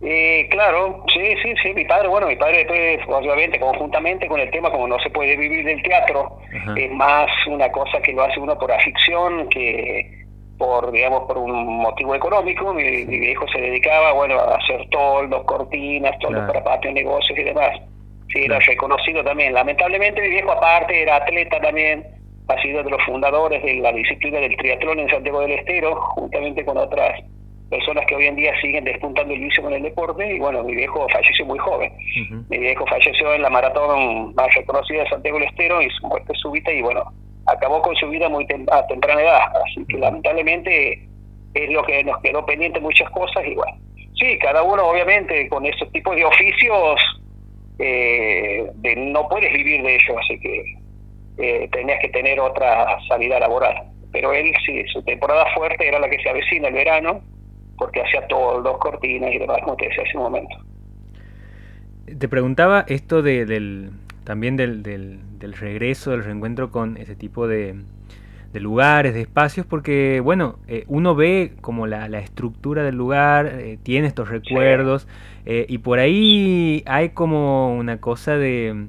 Eh, 0.01 0.47
claro, 0.49 1.05
sí, 1.13 1.21
sí, 1.41 1.53
sí, 1.61 1.73
mi 1.73 1.85
padre, 1.85 2.09
bueno, 2.09 2.27
mi 2.27 2.35
padre 2.35 2.65
después, 2.65 2.99
obviamente, 3.07 3.59
conjuntamente 3.59 4.27
con 4.27 4.39
el 4.39 4.51
tema, 4.51 4.69
como 4.69 4.87
no 4.87 4.99
se 4.99 5.09
puede 5.11 5.37
vivir 5.37 5.63
del 5.63 5.81
teatro, 5.81 6.39
es 6.75 6.91
más 6.91 7.27
una 7.47 7.71
cosa 7.71 8.01
que 8.01 8.11
lo 8.11 8.23
hace 8.23 8.39
uno 8.39 8.57
por 8.57 8.71
afición 8.71 9.47
que 9.49 10.22
por, 10.63 10.93
digamos, 10.93 11.23
por 11.27 11.37
un 11.37 11.51
motivo 11.77 12.15
económico. 12.15 12.73
Mi, 12.73 13.03
viejo 13.03 13.45
se 13.49 13.59
dedicaba, 13.59 14.13
bueno, 14.13 14.39
a 14.39 14.55
hacer 14.55 14.87
toldos, 14.91 15.43
cortinas, 15.43 16.17
toldos 16.19 16.45
para 16.47 16.63
patios, 16.63 16.93
negocios 16.93 17.37
y 17.37 17.43
demás. 17.43 17.81
Sí, 18.31 18.45
era 18.45 18.59
reconocido 18.59 19.23
también. 19.25 19.53
Lamentablemente 19.53 20.21
mi 20.21 20.29
viejo 20.29 20.51
aparte 20.51 21.01
era 21.01 21.17
atleta 21.17 21.59
también, 21.59 22.05
ha 22.47 22.61
sido 22.61 22.81
de 22.81 22.89
los 22.89 23.03
fundadores 23.03 23.61
de 23.61 23.75
la 23.75 23.91
disciplina 23.91 24.39
del 24.39 24.55
triatlón 24.55 24.99
en 24.99 25.09
Santiago 25.09 25.41
del 25.41 25.51
Estero, 25.51 25.95
juntamente 26.15 26.63
con 26.63 26.77
otras 26.77 27.21
personas 27.69 28.05
que 28.05 28.15
hoy 28.15 28.27
en 28.27 28.35
día 28.37 28.53
siguen 28.61 28.85
despuntando 28.85 29.33
el 29.33 29.41
vicio 29.41 29.63
con 29.63 29.73
el 29.73 29.83
deporte 29.83 30.33
y 30.33 30.39
bueno, 30.39 30.63
mi 30.63 30.75
viejo 30.75 31.07
falleció 31.09 31.45
muy 31.45 31.59
joven. 31.59 31.91
Mi 32.49 32.57
viejo 32.57 32.85
falleció 32.87 33.33
en 33.33 33.41
la 33.41 33.49
maratón 33.49 34.33
más 34.35 34.53
reconocida 34.55 35.03
de 35.03 35.09
Santiago 35.09 35.39
del 35.39 35.49
Estero 35.49 35.81
y 35.81 35.89
su 35.89 36.07
muerte 36.07 36.33
súbita 36.35 36.71
y 36.71 36.81
bueno, 36.81 37.03
acabó 37.45 37.81
con 37.81 37.95
su 37.95 38.09
vida 38.09 38.29
muy 38.29 38.47
a 38.71 38.87
temprana 38.87 39.21
edad, 39.21 39.57
así 39.65 39.85
que 39.87 39.97
lamentablemente 39.97 41.07
es 41.53 41.69
lo 41.71 41.83
que 41.83 42.03
nos 42.03 42.21
quedó 42.21 42.45
pendiente 42.45 42.79
muchas 42.79 43.09
cosas 43.11 43.45
y 43.45 43.53
bueno, 43.53 43.77
sí, 44.15 44.37
cada 44.39 44.63
uno 44.63 44.83
obviamente 44.87 45.47
con 45.49 45.65
ese 45.65 45.85
tipo 45.87 46.15
de 46.15 46.25
oficios 46.25 46.99
eh, 47.79 48.65
de, 48.75 48.95
no 48.95 49.27
puedes 49.27 49.51
vivir 49.53 49.83
de 49.83 49.95
ello, 49.95 50.19
así 50.19 50.39
que 50.39 50.63
eh, 51.37 51.67
tenías 51.71 51.99
que 51.99 52.09
tener 52.09 52.39
otra 52.39 52.97
salida 53.07 53.39
laboral. 53.39 53.75
Pero 54.11 54.31
él 54.31 54.53
sí, 54.65 54.83
su 54.93 55.01
temporada 55.03 55.45
fuerte 55.55 55.87
era 55.87 55.99
la 55.99 56.09
que 56.09 56.21
se 56.21 56.29
avecina 56.29 56.67
el 56.67 56.75
verano, 56.75 57.21
porque 57.77 58.01
hacía 58.01 58.27
todo, 58.27 58.61
dos 58.61 58.77
cortinas 58.77 59.33
y 59.33 59.39
demás, 59.39 59.57
como 59.63 59.75
te 59.75 59.87
decía 59.87 60.03
hace 60.03 60.17
un 60.17 60.23
momento. 60.23 60.55
Te 62.19 62.27
preguntaba 62.27 62.85
esto 62.87 63.23
de, 63.23 63.45
del, 63.45 63.91
también 64.23 64.55
del, 64.55 64.83
del, 64.83 65.19
regreso, 65.51 66.11
del 66.11 66.23
reencuentro 66.23 66.71
con 66.71 66.95
ese 66.95 67.17
tipo 67.17 67.45
de, 67.45 67.75
de 68.53 68.59
lugares, 68.61 69.13
de 69.13 69.21
espacios, 69.21 69.65
porque, 69.65 70.21
bueno, 70.21 70.59
eh, 70.67 70.85
uno 70.87 71.15
ve 71.15 71.53
como 71.59 71.87
la, 71.87 72.07
la, 72.07 72.19
estructura 72.19 72.83
del 72.83 72.95
lugar, 72.95 73.47
eh, 73.47 73.77
tiene 73.83 74.07
estos 74.07 74.29
recuerdos, 74.29 75.07
eh, 75.45 75.65
y 75.67 75.79
por 75.79 75.99
ahí 75.99 76.83
hay 76.85 77.09
como 77.09 77.75
una 77.75 77.99
cosa 77.99 78.37
de 78.37 78.87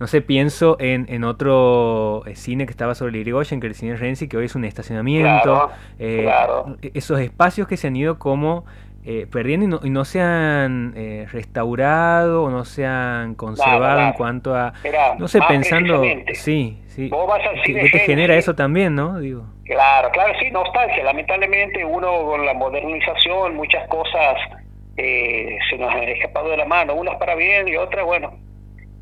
no 0.00 0.08
sé, 0.08 0.20
pienso 0.20 0.76
en, 0.80 1.06
en 1.08 1.22
otro 1.22 2.24
cine 2.34 2.66
que 2.66 2.72
estaba 2.72 2.94
sobre 2.94 3.10
el 3.10 3.16
Irigoyen, 3.16 3.60
que 3.60 3.68
el 3.68 3.74
cine 3.74 3.96
Renzi, 3.96 4.26
que 4.26 4.36
hoy 4.36 4.46
es 4.46 4.54
un 4.56 4.64
estacionamiento. 4.64 5.70
E, 5.98 6.28
esos 6.94 7.20
espacios 7.20 7.68
que 7.68 7.76
se 7.76 7.86
han 7.86 7.96
ido 7.96 8.18
como 8.18 8.64
eh, 9.04 9.26
perdiendo 9.30 9.80
y 9.82 9.90
no, 9.90 10.04
se 10.04 10.20
han 10.20 10.94
restaurado 11.30 12.44
o 12.44 12.50
no 12.50 12.64
se 12.64 12.86
han 12.86 13.34
conservado 13.34 14.00
en 14.00 14.12
cuanto 14.12 14.54
a... 14.54 14.72
no 15.18 15.28
sé, 15.28 15.40
pensando... 15.46 16.02
Sí, 16.32 16.82
sí. 16.86 17.10
¿Qué, 17.64 17.88
te 17.92 17.98
genera 18.00 18.36
eso 18.36 18.54
también, 18.54 18.94
no? 18.94 19.18
Digo. 19.18 19.44
Claro, 19.64 20.10
claro, 20.10 20.32
sí, 20.40 20.50
nostalgia. 20.50 21.04
Lamentablemente 21.04 21.84
uno 21.84 22.24
con 22.24 22.46
la 22.46 22.54
modernización, 22.54 23.56
muchas 23.56 23.86
cosas 23.88 24.36
se 24.96 25.78
nos 25.78 25.92
han 25.92 26.04
escapado 26.04 26.50
de 26.50 26.56
la 26.56 26.64
mano, 26.64 26.94
unas 26.94 27.16
para 27.16 27.34
bien 27.34 27.66
y 27.66 27.76
otras, 27.76 28.04
bueno, 28.04 28.32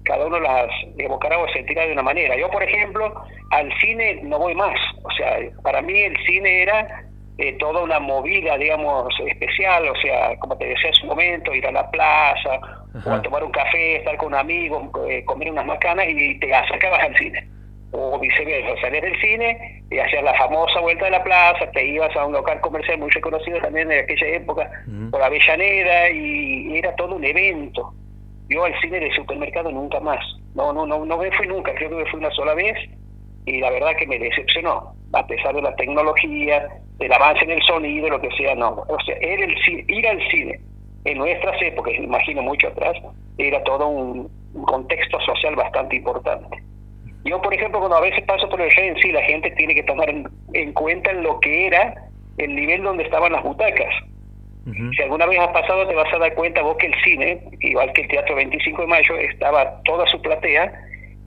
cada 0.04 0.26
uno 0.26 0.40
las 0.40 0.68
evocará 0.98 1.38
o 1.38 1.48
sentirá 1.48 1.86
de 1.86 1.92
una 1.92 2.02
manera. 2.02 2.36
Yo, 2.36 2.50
por 2.50 2.62
ejemplo, 2.62 3.14
al 3.50 3.72
cine 3.80 4.20
no 4.22 4.38
voy 4.38 4.54
más. 4.54 4.76
O 5.02 5.10
sea, 5.12 5.38
para 5.62 5.82
mí 5.82 5.98
el 6.00 6.16
cine 6.24 6.62
era 6.62 7.04
eh, 7.38 7.56
toda 7.58 7.82
una 7.82 7.98
movida, 7.98 8.56
digamos, 8.56 9.12
especial. 9.26 9.88
O 9.88 9.96
sea, 9.96 10.36
como 10.38 10.56
te 10.56 10.66
decía 10.66 10.90
hace 10.90 11.02
un 11.02 11.08
momento, 11.08 11.54
ir 11.54 11.66
a 11.66 11.72
la 11.72 11.90
plaza, 11.90 12.60
o 13.04 13.10
a 13.10 13.22
tomar 13.22 13.44
un 13.44 13.50
café, 13.50 13.96
estar 13.96 14.16
con 14.16 14.34
amigos, 14.34 14.88
eh, 15.08 15.24
comer 15.24 15.50
unas 15.50 15.66
macanas 15.66 16.06
y 16.08 16.38
te 16.38 16.54
acercabas 16.54 17.02
al 17.02 17.16
cine. 17.16 17.48
O 17.92 18.18
viceversa, 18.18 18.80
salías 18.80 19.02
del 19.02 19.20
cine 19.20 19.82
y 19.90 19.98
hacías 19.98 20.24
la 20.24 20.34
famosa 20.34 20.80
vuelta 20.80 21.04
de 21.04 21.10
la 21.10 21.22
plaza, 21.22 21.70
te 21.72 21.86
ibas 21.86 22.14
a 22.16 22.24
un 22.24 22.32
local 22.32 22.58
comercial 22.60 22.98
muy 22.98 23.10
reconocido 23.10 23.58
también 23.60 23.92
en 23.92 24.04
aquella 24.04 24.28
época, 24.28 24.70
por 25.10 25.22
Avellaneda, 25.22 26.10
y 26.10 26.78
era 26.78 26.94
todo 26.96 27.16
un 27.16 27.24
evento 27.24 27.92
yo 28.52 28.64
al 28.64 28.78
cine 28.80 29.00
de 29.00 29.14
supermercado 29.14 29.70
nunca 29.70 30.00
más. 30.00 30.24
No, 30.54 30.72
no, 30.72 30.86
no, 30.86 31.04
no 31.04 31.18
me 31.18 31.30
fui 31.32 31.46
nunca, 31.46 31.74
creo 31.74 31.90
que 31.90 31.96
me 31.96 32.06
fui 32.06 32.20
una 32.20 32.30
sola 32.30 32.54
vez 32.54 32.76
y 33.46 33.60
la 33.60 33.70
verdad 33.70 33.96
que 33.98 34.06
me 34.06 34.18
decepcionó, 34.18 34.94
a 35.12 35.26
pesar 35.26 35.54
de 35.54 35.62
la 35.62 35.74
tecnología, 35.76 36.68
del 36.98 37.12
avance 37.12 37.44
en 37.44 37.50
el 37.50 37.62
sonido, 37.62 38.08
lo 38.08 38.20
que 38.20 38.30
sea, 38.36 38.54
no. 38.54 38.84
O 38.88 38.98
sea, 39.04 39.16
ir, 39.16 39.42
el 39.42 39.56
cine, 39.64 39.84
ir 39.88 40.06
al 40.06 40.28
cine 40.30 40.60
en 41.04 41.18
nuestras 41.18 41.60
épocas, 41.62 41.94
imagino 41.94 42.42
mucho 42.42 42.68
atrás, 42.68 42.96
era 43.38 43.62
todo 43.64 43.88
un, 43.88 44.42
contexto 44.66 45.18
social 45.20 45.56
bastante 45.56 45.96
importante. 45.96 46.62
Yo, 47.24 47.40
por 47.40 47.54
ejemplo, 47.54 47.78
cuando 47.78 47.96
a 47.96 48.02
veces 48.02 48.22
paso 48.24 48.48
por 48.50 48.60
el 48.60 48.70
en 48.78 48.96
sí, 48.98 49.10
la 49.10 49.22
gente 49.22 49.50
tiene 49.52 49.74
que 49.74 49.82
tomar 49.84 50.10
en, 50.10 50.28
en 50.52 50.72
cuenta 50.74 51.10
lo 51.14 51.40
que 51.40 51.68
era 51.68 51.94
el 52.36 52.54
nivel 52.54 52.82
donde 52.82 53.04
estaban 53.04 53.32
las 53.32 53.42
butacas. 53.42 53.94
Si 54.94 55.02
alguna 55.02 55.26
vez 55.26 55.40
has 55.40 55.48
pasado 55.48 55.88
te 55.88 55.94
vas 55.94 56.12
a 56.12 56.18
dar 56.18 56.34
cuenta 56.34 56.62
vos 56.62 56.76
que 56.76 56.86
el 56.86 56.94
cine, 57.02 57.42
igual 57.60 57.92
que 57.94 58.02
el 58.02 58.08
Teatro 58.08 58.36
25 58.36 58.82
de 58.82 58.86
Mayo, 58.86 59.16
estaba 59.16 59.82
toda 59.84 60.06
su 60.06 60.20
platea 60.22 60.72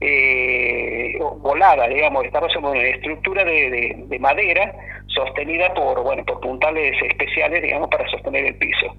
eh, 0.00 1.18
volada, 1.38 1.88
digamos, 1.88 2.24
estaba 2.24 2.48
sobre 2.50 2.78
una 2.78 2.88
estructura 2.88 3.44
de, 3.44 3.96
de, 4.06 4.18
madera 4.18 4.74
sostenida 5.06 5.72
por, 5.74 6.02
bueno, 6.02 6.24
por 6.24 6.40
puntales 6.40 6.94
especiales, 7.02 7.62
digamos, 7.62 7.88
para 7.88 8.08
sostener 8.08 8.46
el 8.46 8.54
piso. 8.56 8.94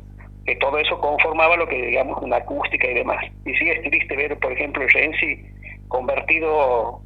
Que 0.45 0.55
todo 0.55 0.77
eso 0.79 0.99
conformaba 0.99 1.57
lo 1.57 1.67
que, 1.67 1.75
digamos, 1.75 2.21
una 2.23 2.37
acústica 2.37 2.89
y 2.89 2.93
demás. 2.95 3.23
Y 3.45 3.53
sí 3.55 3.69
es 3.69 3.81
triste 3.83 4.15
ver, 4.15 4.37
por 4.39 4.51
ejemplo, 4.51 4.85
Renzi 4.87 5.45
convertido 5.89 7.01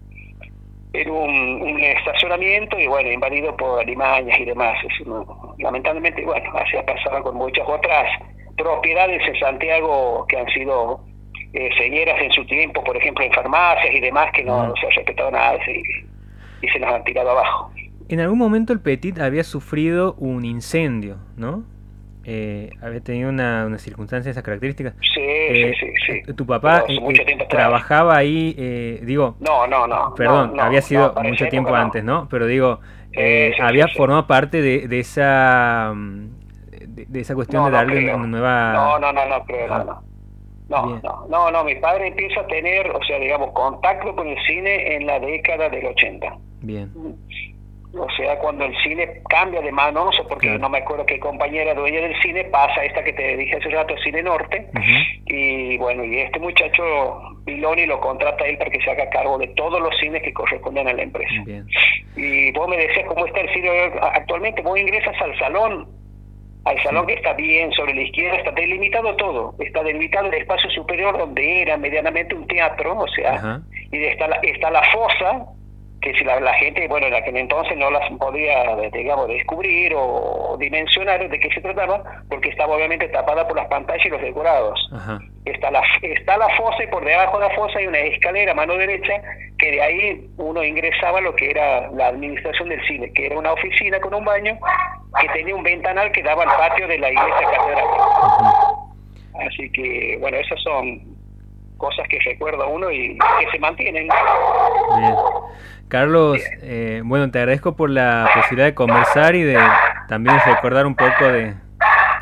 era 0.94 1.12
un, 1.12 1.80
estacionamiento 1.80 2.78
y 2.78 2.88
bueno, 2.88 3.12
invadido 3.12 3.56
por 3.56 3.80
alimañas 3.80 4.40
y 4.40 4.46
demás. 4.46 4.78
lamentablemente, 5.60 6.24
bueno, 6.26 6.52
así 6.58 6.78
ha 6.78 6.86
pasado 6.86 7.24
con 7.24 7.36
muchas 7.36 7.68
otras 7.68 8.08
propiedades 8.58 9.22
en 9.28 9.40
Santiago 9.40 10.26
que 10.28 10.38
han 10.38 10.48
sido 10.48 11.02
eh, 11.54 12.24
en 12.26 12.32
su 12.32 12.46
tiempo, 12.46 12.84
por 12.84 12.96
ejemplo, 12.98 13.24
en 13.24 13.32
farmacias 13.32 13.94
y 13.94 14.00
demás, 14.00 14.32
que 14.34 14.44
no, 14.44 14.74
se 14.80 14.88
ha 14.88 14.90
respetado 14.90 15.32
nada 15.32 15.58
y, 15.68 16.66
y 16.66 16.70
se 16.70 16.80
nos 16.80 16.94
han 16.94 17.04
tirado 17.04 17.32
abajo. 17.32 17.72
En 18.10 18.20
algún 18.20 18.38
momento 18.38 18.74
el 18.74 18.82
Petit 18.82 19.20
había 19.20 19.44
sufrido 19.44 20.16
un 20.16 20.46
incendio, 20.46 21.18
¿no? 21.38 21.64
eh, 22.24 22.70
había 22.82 23.02
tenido 23.02 23.30
una, 23.30 23.66
una 23.66 23.78
circunstancia 23.78 24.30
de 24.30 24.32
esas 24.32 24.44
características. 24.44 24.94
Sí, 25.02 25.22
sí, 25.52 25.74
sí, 25.80 25.94
sí. 26.06 26.14
Eh, 26.28 26.34
¿Tu 26.34 26.46
papá 26.46 26.84
eh, 26.88 26.98
eh, 26.98 27.48
trabajaba 27.50 28.16
ahí, 28.16 28.56
eh, 28.58 29.00
digo... 29.04 29.36
No, 29.40 29.66
no, 29.68 29.88
no. 29.88 30.14
Perdón, 30.16 30.60
había 30.60 30.82
sido 30.82 31.14
mucho 31.24 31.48
tiempo 31.48 31.74
antes, 31.76 32.04
¿no? 32.04 32.28
Pero 32.30 32.46
digo, 32.46 32.80
había 33.60 33.88
formado 33.88 34.28
parte 34.28 34.62
de, 34.62 34.88
de 34.88 35.00
esa... 35.00 35.94
De, 35.96 37.22
esa 37.22 37.36
cuestión 37.36 37.66
de 37.66 37.72
darle 37.72 38.14
una 38.14 38.28
nueva... 38.28 38.74
No, 38.74 39.00
no, 39.00 39.12
no, 39.12 39.26
no, 39.26 39.44
creo, 39.46 39.68
no, 39.68 40.04
No, 40.72 41.02
no, 41.04 41.28
no, 41.28 41.52
no, 41.52 41.64
mi 41.66 41.76
padre 41.76 42.08
empieza 42.08 42.40
a 42.40 42.48
tener, 42.48 42.90
o 42.92 43.04
sea, 43.04 43.20
digamos, 43.20 43.52
contacto 43.52 44.16
con 44.16 44.28
el 44.28 44.38
cine 44.48 44.96
en 44.96 45.06
la 45.06 45.20
década 45.20 45.68
del 45.68 45.86
80. 45.86 46.38
Bien. 46.62 46.90
O 47.94 48.10
sea, 48.12 48.40
cuando 48.40 48.64
el 48.64 48.74
cine 48.84 49.22
cambia 49.28 49.60
de 49.60 49.70
manos, 49.70 50.16
porque 50.30 50.48
no 50.58 50.70
me 50.70 50.78
acuerdo 50.78 51.06
qué 51.06 51.20
compañera 51.20 51.74
dueña 51.74 52.00
del 52.00 52.18
cine 52.22 52.46
pasa 52.46 52.86
esta 52.86 53.04
que 53.04 53.12
te 53.12 53.36
dije 53.36 53.58
hace 53.58 53.70
rato, 53.70 53.94
Cine 54.02 54.24
Norte, 54.24 54.66
y 55.26 55.78
bueno, 55.78 56.06
y 56.06 56.20
este 56.20 56.40
muchacho, 56.40 56.84
Piloni, 57.46 57.86
lo 57.88 58.00
contrata 58.00 58.46
a 58.46 58.48
él 58.48 58.58
para 58.58 58.72
que 58.72 58.80
se 58.80 58.92
haga 58.92 59.10
cargo 59.10 59.38
de 59.40 59.48
todos 59.50 59.82
los 59.82 59.94
cines 60.00 60.24
que 60.24 60.32
corresponden 60.32 60.88
a 60.88 60.94
la 60.94 61.04
empresa. 61.04 61.34
Y 62.16 62.52
vos 62.54 62.70
me 62.70 62.78
decías 62.78 63.06
cómo 63.08 63.26
está 63.26 63.42
el 63.42 63.54
cine 63.54 63.70
actualmente, 64.14 64.62
vos 64.62 64.80
ingresas 64.80 65.22
al 65.22 65.38
salón, 65.38 65.90
al 66.64 66.82
salón 66.84 67.08
que 67.08 67.14
está 67.14 67.34
bien 67.34 67.72
sobre 67.72 67.96
la 67.96 68.02
izquierda, 68.04 68.38
está 68.38 68.52
delimitado 68.52 69.16
todo, 69.16 69.56
está 69.60 69.84
delimitado 69.84 70.28
el 70.28 70.36
espacio 70.36 70.70
superior 70.70 71.18
donde 71.18 71.64
era 71.64 71.76
medianamente 71.78 72.36
un 72.36 72.46
teatro, 72.48 73.00
o 73.00 73.08
sea, 73.08 73.62
y 73.92 74.04
está 74.04 74.28
la, 74.28 74.36
está 74.38 74.70
la 74.70 74.84
fosa, 74.92 75.46
que 76.02 76.14
si 76.14 76.24
la, 76.24 76.54
gente, 76.56 76.88
bueno, 76.88 77.08
en 77.08 77.14
aquel 77.14 77.38
entonces 77.38 77.78
no 77.78 77.92
las 77.92 78.10
podía, 78.14 78.76
digamos, 78.92 79.28
descubrir 79.28 79.94
o 79.96 80.58
dimensionar 80.60 81.30
de 81.30 81.40
qué 81.40 81.50
se 81.52 81.62
trataba, 81.62 82.02
porque 82.28 82.50
estaba 82.50 82.76
obviamente 82.76 83.08
tapada 83.10 83.48
por 83.48 83.56
las 83.56 83.68
pantallas 83.68 84.04
y 84.06 84.10
los 84.10 84.22
decorados. 84.22 84.80
Está 85.46 85.70
la 85.70 85.84
está 86.02 86.38
la 86.38 86.50
fosa 86.56 86.84
y 86.84 86.88
por 86.88 87.06
debajo 87.06 87.40
de 87.40 87.48
la 87.48 87.56
fosa 87.56 87.78
hay 87.78 87.88
una 87.88 88.00
escalera 88.00 88.52
a 88.52 88.56
mano 88.56 88.76
derecha 88.76 89.22
que 89.60 89.72
de 89.72 89.82
ahí 89.82 90.30
uno 90.38 90.64
ingresaba 90.64 91.20
a 91.20 91.22
lo 91.22 91.36
que 91.36 91.52
era 91.52 91.92
la 91.92 92.08
administración 92.08 92.70
del 92.70 92.84
cine, 92.88 93.12
que 93.14 93.28
era 93.28 93.38
una 93.38 93.54
oficina 93.54 94.00
con 94.00 94.14
un 94.16 94.26
baño 94.26 94.58
que 95.20 95.30
tenía 95.30 95.56
un 95.56 95.64
ventanal 95.64 96.12
que 96.12 96.24
daba 96.24 96.44
al 96.44 96.58
patio 96.58 96.88
de 96.88 96.98
la 96.98 97.12
iglesia 97.12 97.48
catedral. 97.52 97.86
Así 99.48 99.72
que, 99.72 100.18
bueno, 100.20 100.38
esas 100.38 100.60
son 100.62 101.11
cosas 101.82 102.08
que 102.08 102.20
recuerda 102.20 102.66
uno 102.68 102.92
y 102.92 103.18
que 103.18 103.52
se 103.52 103.60
mantienen. 103.60 104.08
Bien. 104.08 105.16
Carlos, 105.88 106.40
eh, 106.62 107.02
bueno, 107.04 107.30
te 107.32 107.40
agradezco 107.40 107.76
por 107.76 107.90
la 107.90 108.30
posibilidad 108.34 108.68
de 108.68 108.76
conversar 108.76 109.36
y 109.36 109.42
de 109.42 109.60
también 110.08 110.38
recordar 110.46 110.86
un 110.86 110.96
poco 110.96 111.26
de, 111.28 111.56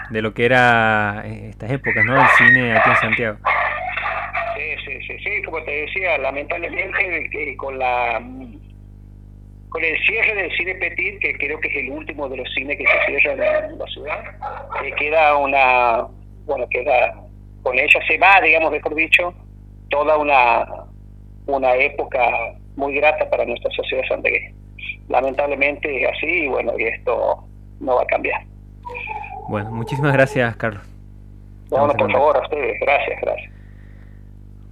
de 0.10 0.22
lo 0.22 0.34
que 0.34 0.46
era 0.46 1.24
eh, 1.26 1.50
estas 1.50 1.72
épocas, 1.72 2.04
¿no? 2.06 2.16
Del 2.16 2.28
cine 2.38 2.78
aquí 2.78 2.90
en 2.90 2.96
Santiago. 2.96 3.38
Sí, 4.56 4.76
sí, 4.86 5.00
sí, 5.06 5.20
sí, 5.24 5.44
como 5.44 5.62
te 5.64 5.72
decía, 5.72 6.18
lamentablemente 6.18 7.58
con 7.58 7.78
la 7.78 8.22
con 9.70 9.84
el 9.84 9.96
cierre 10.04 10.34
del 10.34 10.52
cine 10.58 10.74
Petit, 10.76 11.20
que 11.20 11.34
creo 11.38 11.60
que 11.60 11.68
es 11.68 11.76
el 11.76 11.92
último 11.92 12.28
de 12.28 12.38
los 12.38 12.50
cines 12.56 12.76
que 12.76 12.86
se 12.86 13.20
cierran 13.20 13.70
en 13.70 13.78
la 13.78 13.86
ciudad, 13.86 14.24
eh, 14.84 14.92
queda 14.98 15.38
una, 15.38 16.08
bueno, 16.46 16.68
queda, 16.72 17.14
con 17.62 17.78
ella 17.78 18.00
se 18.08 18.18
va, 18.18 18.42
digamos, 18.42 18.72
mejor 18.72 18.96
dicho, 18.96 19.32
toda 19.90 20.18
una, 20.18 20.66
una 21.48 21.76
época 21.76 22.20
muy 22.76 22.96
grata 22.96 23.30
para 23.30 23.46
nuestra 23.46 23.72
sociedad 23.72 24.04
santiagueña. 24.08 24.54
Lamentablemente 25.10 26.04
es 26.04 26.10
así 26.10 26.44
y 26.44 26.48
bueno, 26.48 26.74
y 26.78 26.84
esto 26.84 27.44
no 27.80 27.96
va 27.96 28.04
a 28.04 28.06
cambiar. 28.06 28.42
Bueno, 29.48 29.72
muchísimas 29.72 30.14
gracias, 30.14 30.56
Carlos. 30.56 30.84
Bueno, 31.70 31.94
por 31.94 32.12
favor, 32.12 32.38
a 32.38 32.42
ustedes. 32.42 32.80
Gracias, 32.80 33.22
gracias. 33.22 33.60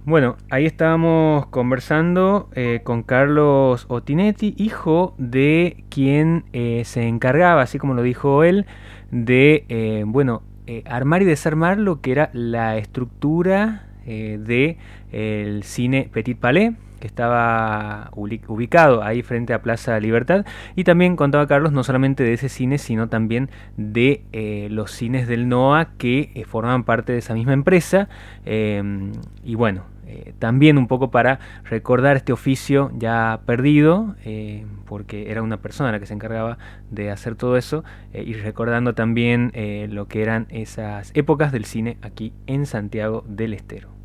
Bueno, 0.04 0.36
ahí 0.50 0.64
estábamos 0.64 1.46
conversando 1.46 2.48
eh, 2.54 2.80
con 2.82 3.02
Carlos 3.02 3.84
Otinetti, 3.90 4.54
hijo 4.56 5.14
de 5.18 5.84
quien 5.90 6.44
eh, 6.54 6.82
se 6.86 7.06
encargaba, 7.06 7.60
así 7.60 7.78
como 7.78 7.92
lo 7.92 8.00
dijo 8.00 8.42
él, 8.42 8.64
de, 9.10 9.66
eh, 9.68 10.04
bueno, 10.06 10.42
armar 10.86 11.22
y 11.22 11.24
desarmar 11.24 11.78
lo 11.78 12.00
que 12.00 12.12
era 12.12 12.30
la 12.32 12.76
estructura 12.78 13.87
de 14.08 14.78
el 15.12 15.62
cine 15.62 16.08
Petit 16.12 16.38
Palais, 16.38 16.72
que 16.98 17.06
estaba 17.06 18.10
ubicado 18.14 19.02
ahí 19.02 19.22
frente 19.22 19.54
a 19.54 19.62
Plaza 19.62 19.98
Libertad. 20.00 20.44
Y 20.76 20.84
también 20.84 21.16
contaba 21.16 21.46
Carlos 21.46 21.72
no 21.72 21.84
solamente 21.84 22.24
de 22.24 22.32
ese 22.32 22.48
cine, 22.48 22.78
sino 22.78 23.08
también 23.08 23.50
de 23.76 24.22
eh, 24.32 24.68
los 24.70 24.90
cines 24.90 25.28
del 25.28 25.48
NOA 25.48 25.90
que 25.96 26.30
eh, 26.34 26.44
formaban 26.44 26.84
parte 26.84 27.12
de 27.12 27.18
esa 27.18 27.34
misma 27.34 27.52
empresa. 27.52 28.08
Em, 28.44 29.12
y 29.44 29.54
bueno, 29.54 29.84
eh, 30.06 30.32
también 30.38 30.78
un 30.78 30.88
poco 30.88 31.10
para 31.10 31.38
recordar 31.64 32.16
este 32.16 32.32
oficio 32.32 32.90
ya 32.96 33.40
perdido, 33.46 34.16
porque 34.86 35.30
era 35.30 35.42
una 35.42 35.58
persona 35.58 35.92
la 35.92 36.00
que 36.00 36.06
se 36.06 36.14
encargaba 36.14 36.56
de 36.90 37.10
hacer 37.10 37.34
todo 37.34 37.58
eso, 37.58 37.84
y 38.14 38.32
recordando 38.32 38.94
también 38.94 39.52
lo 39.90 40.08
que 40.08 40.22
eran 40.22 40.46
esas 40.48 41.10
épocas 41.14 41.52
del 41.52 41.66
cine 41.66 41.98
aquí 42.00 42.32
en 42.46 42.64
Santiago 42.64 43.22
del 43.28 43.52
Estero. 43.52 43.97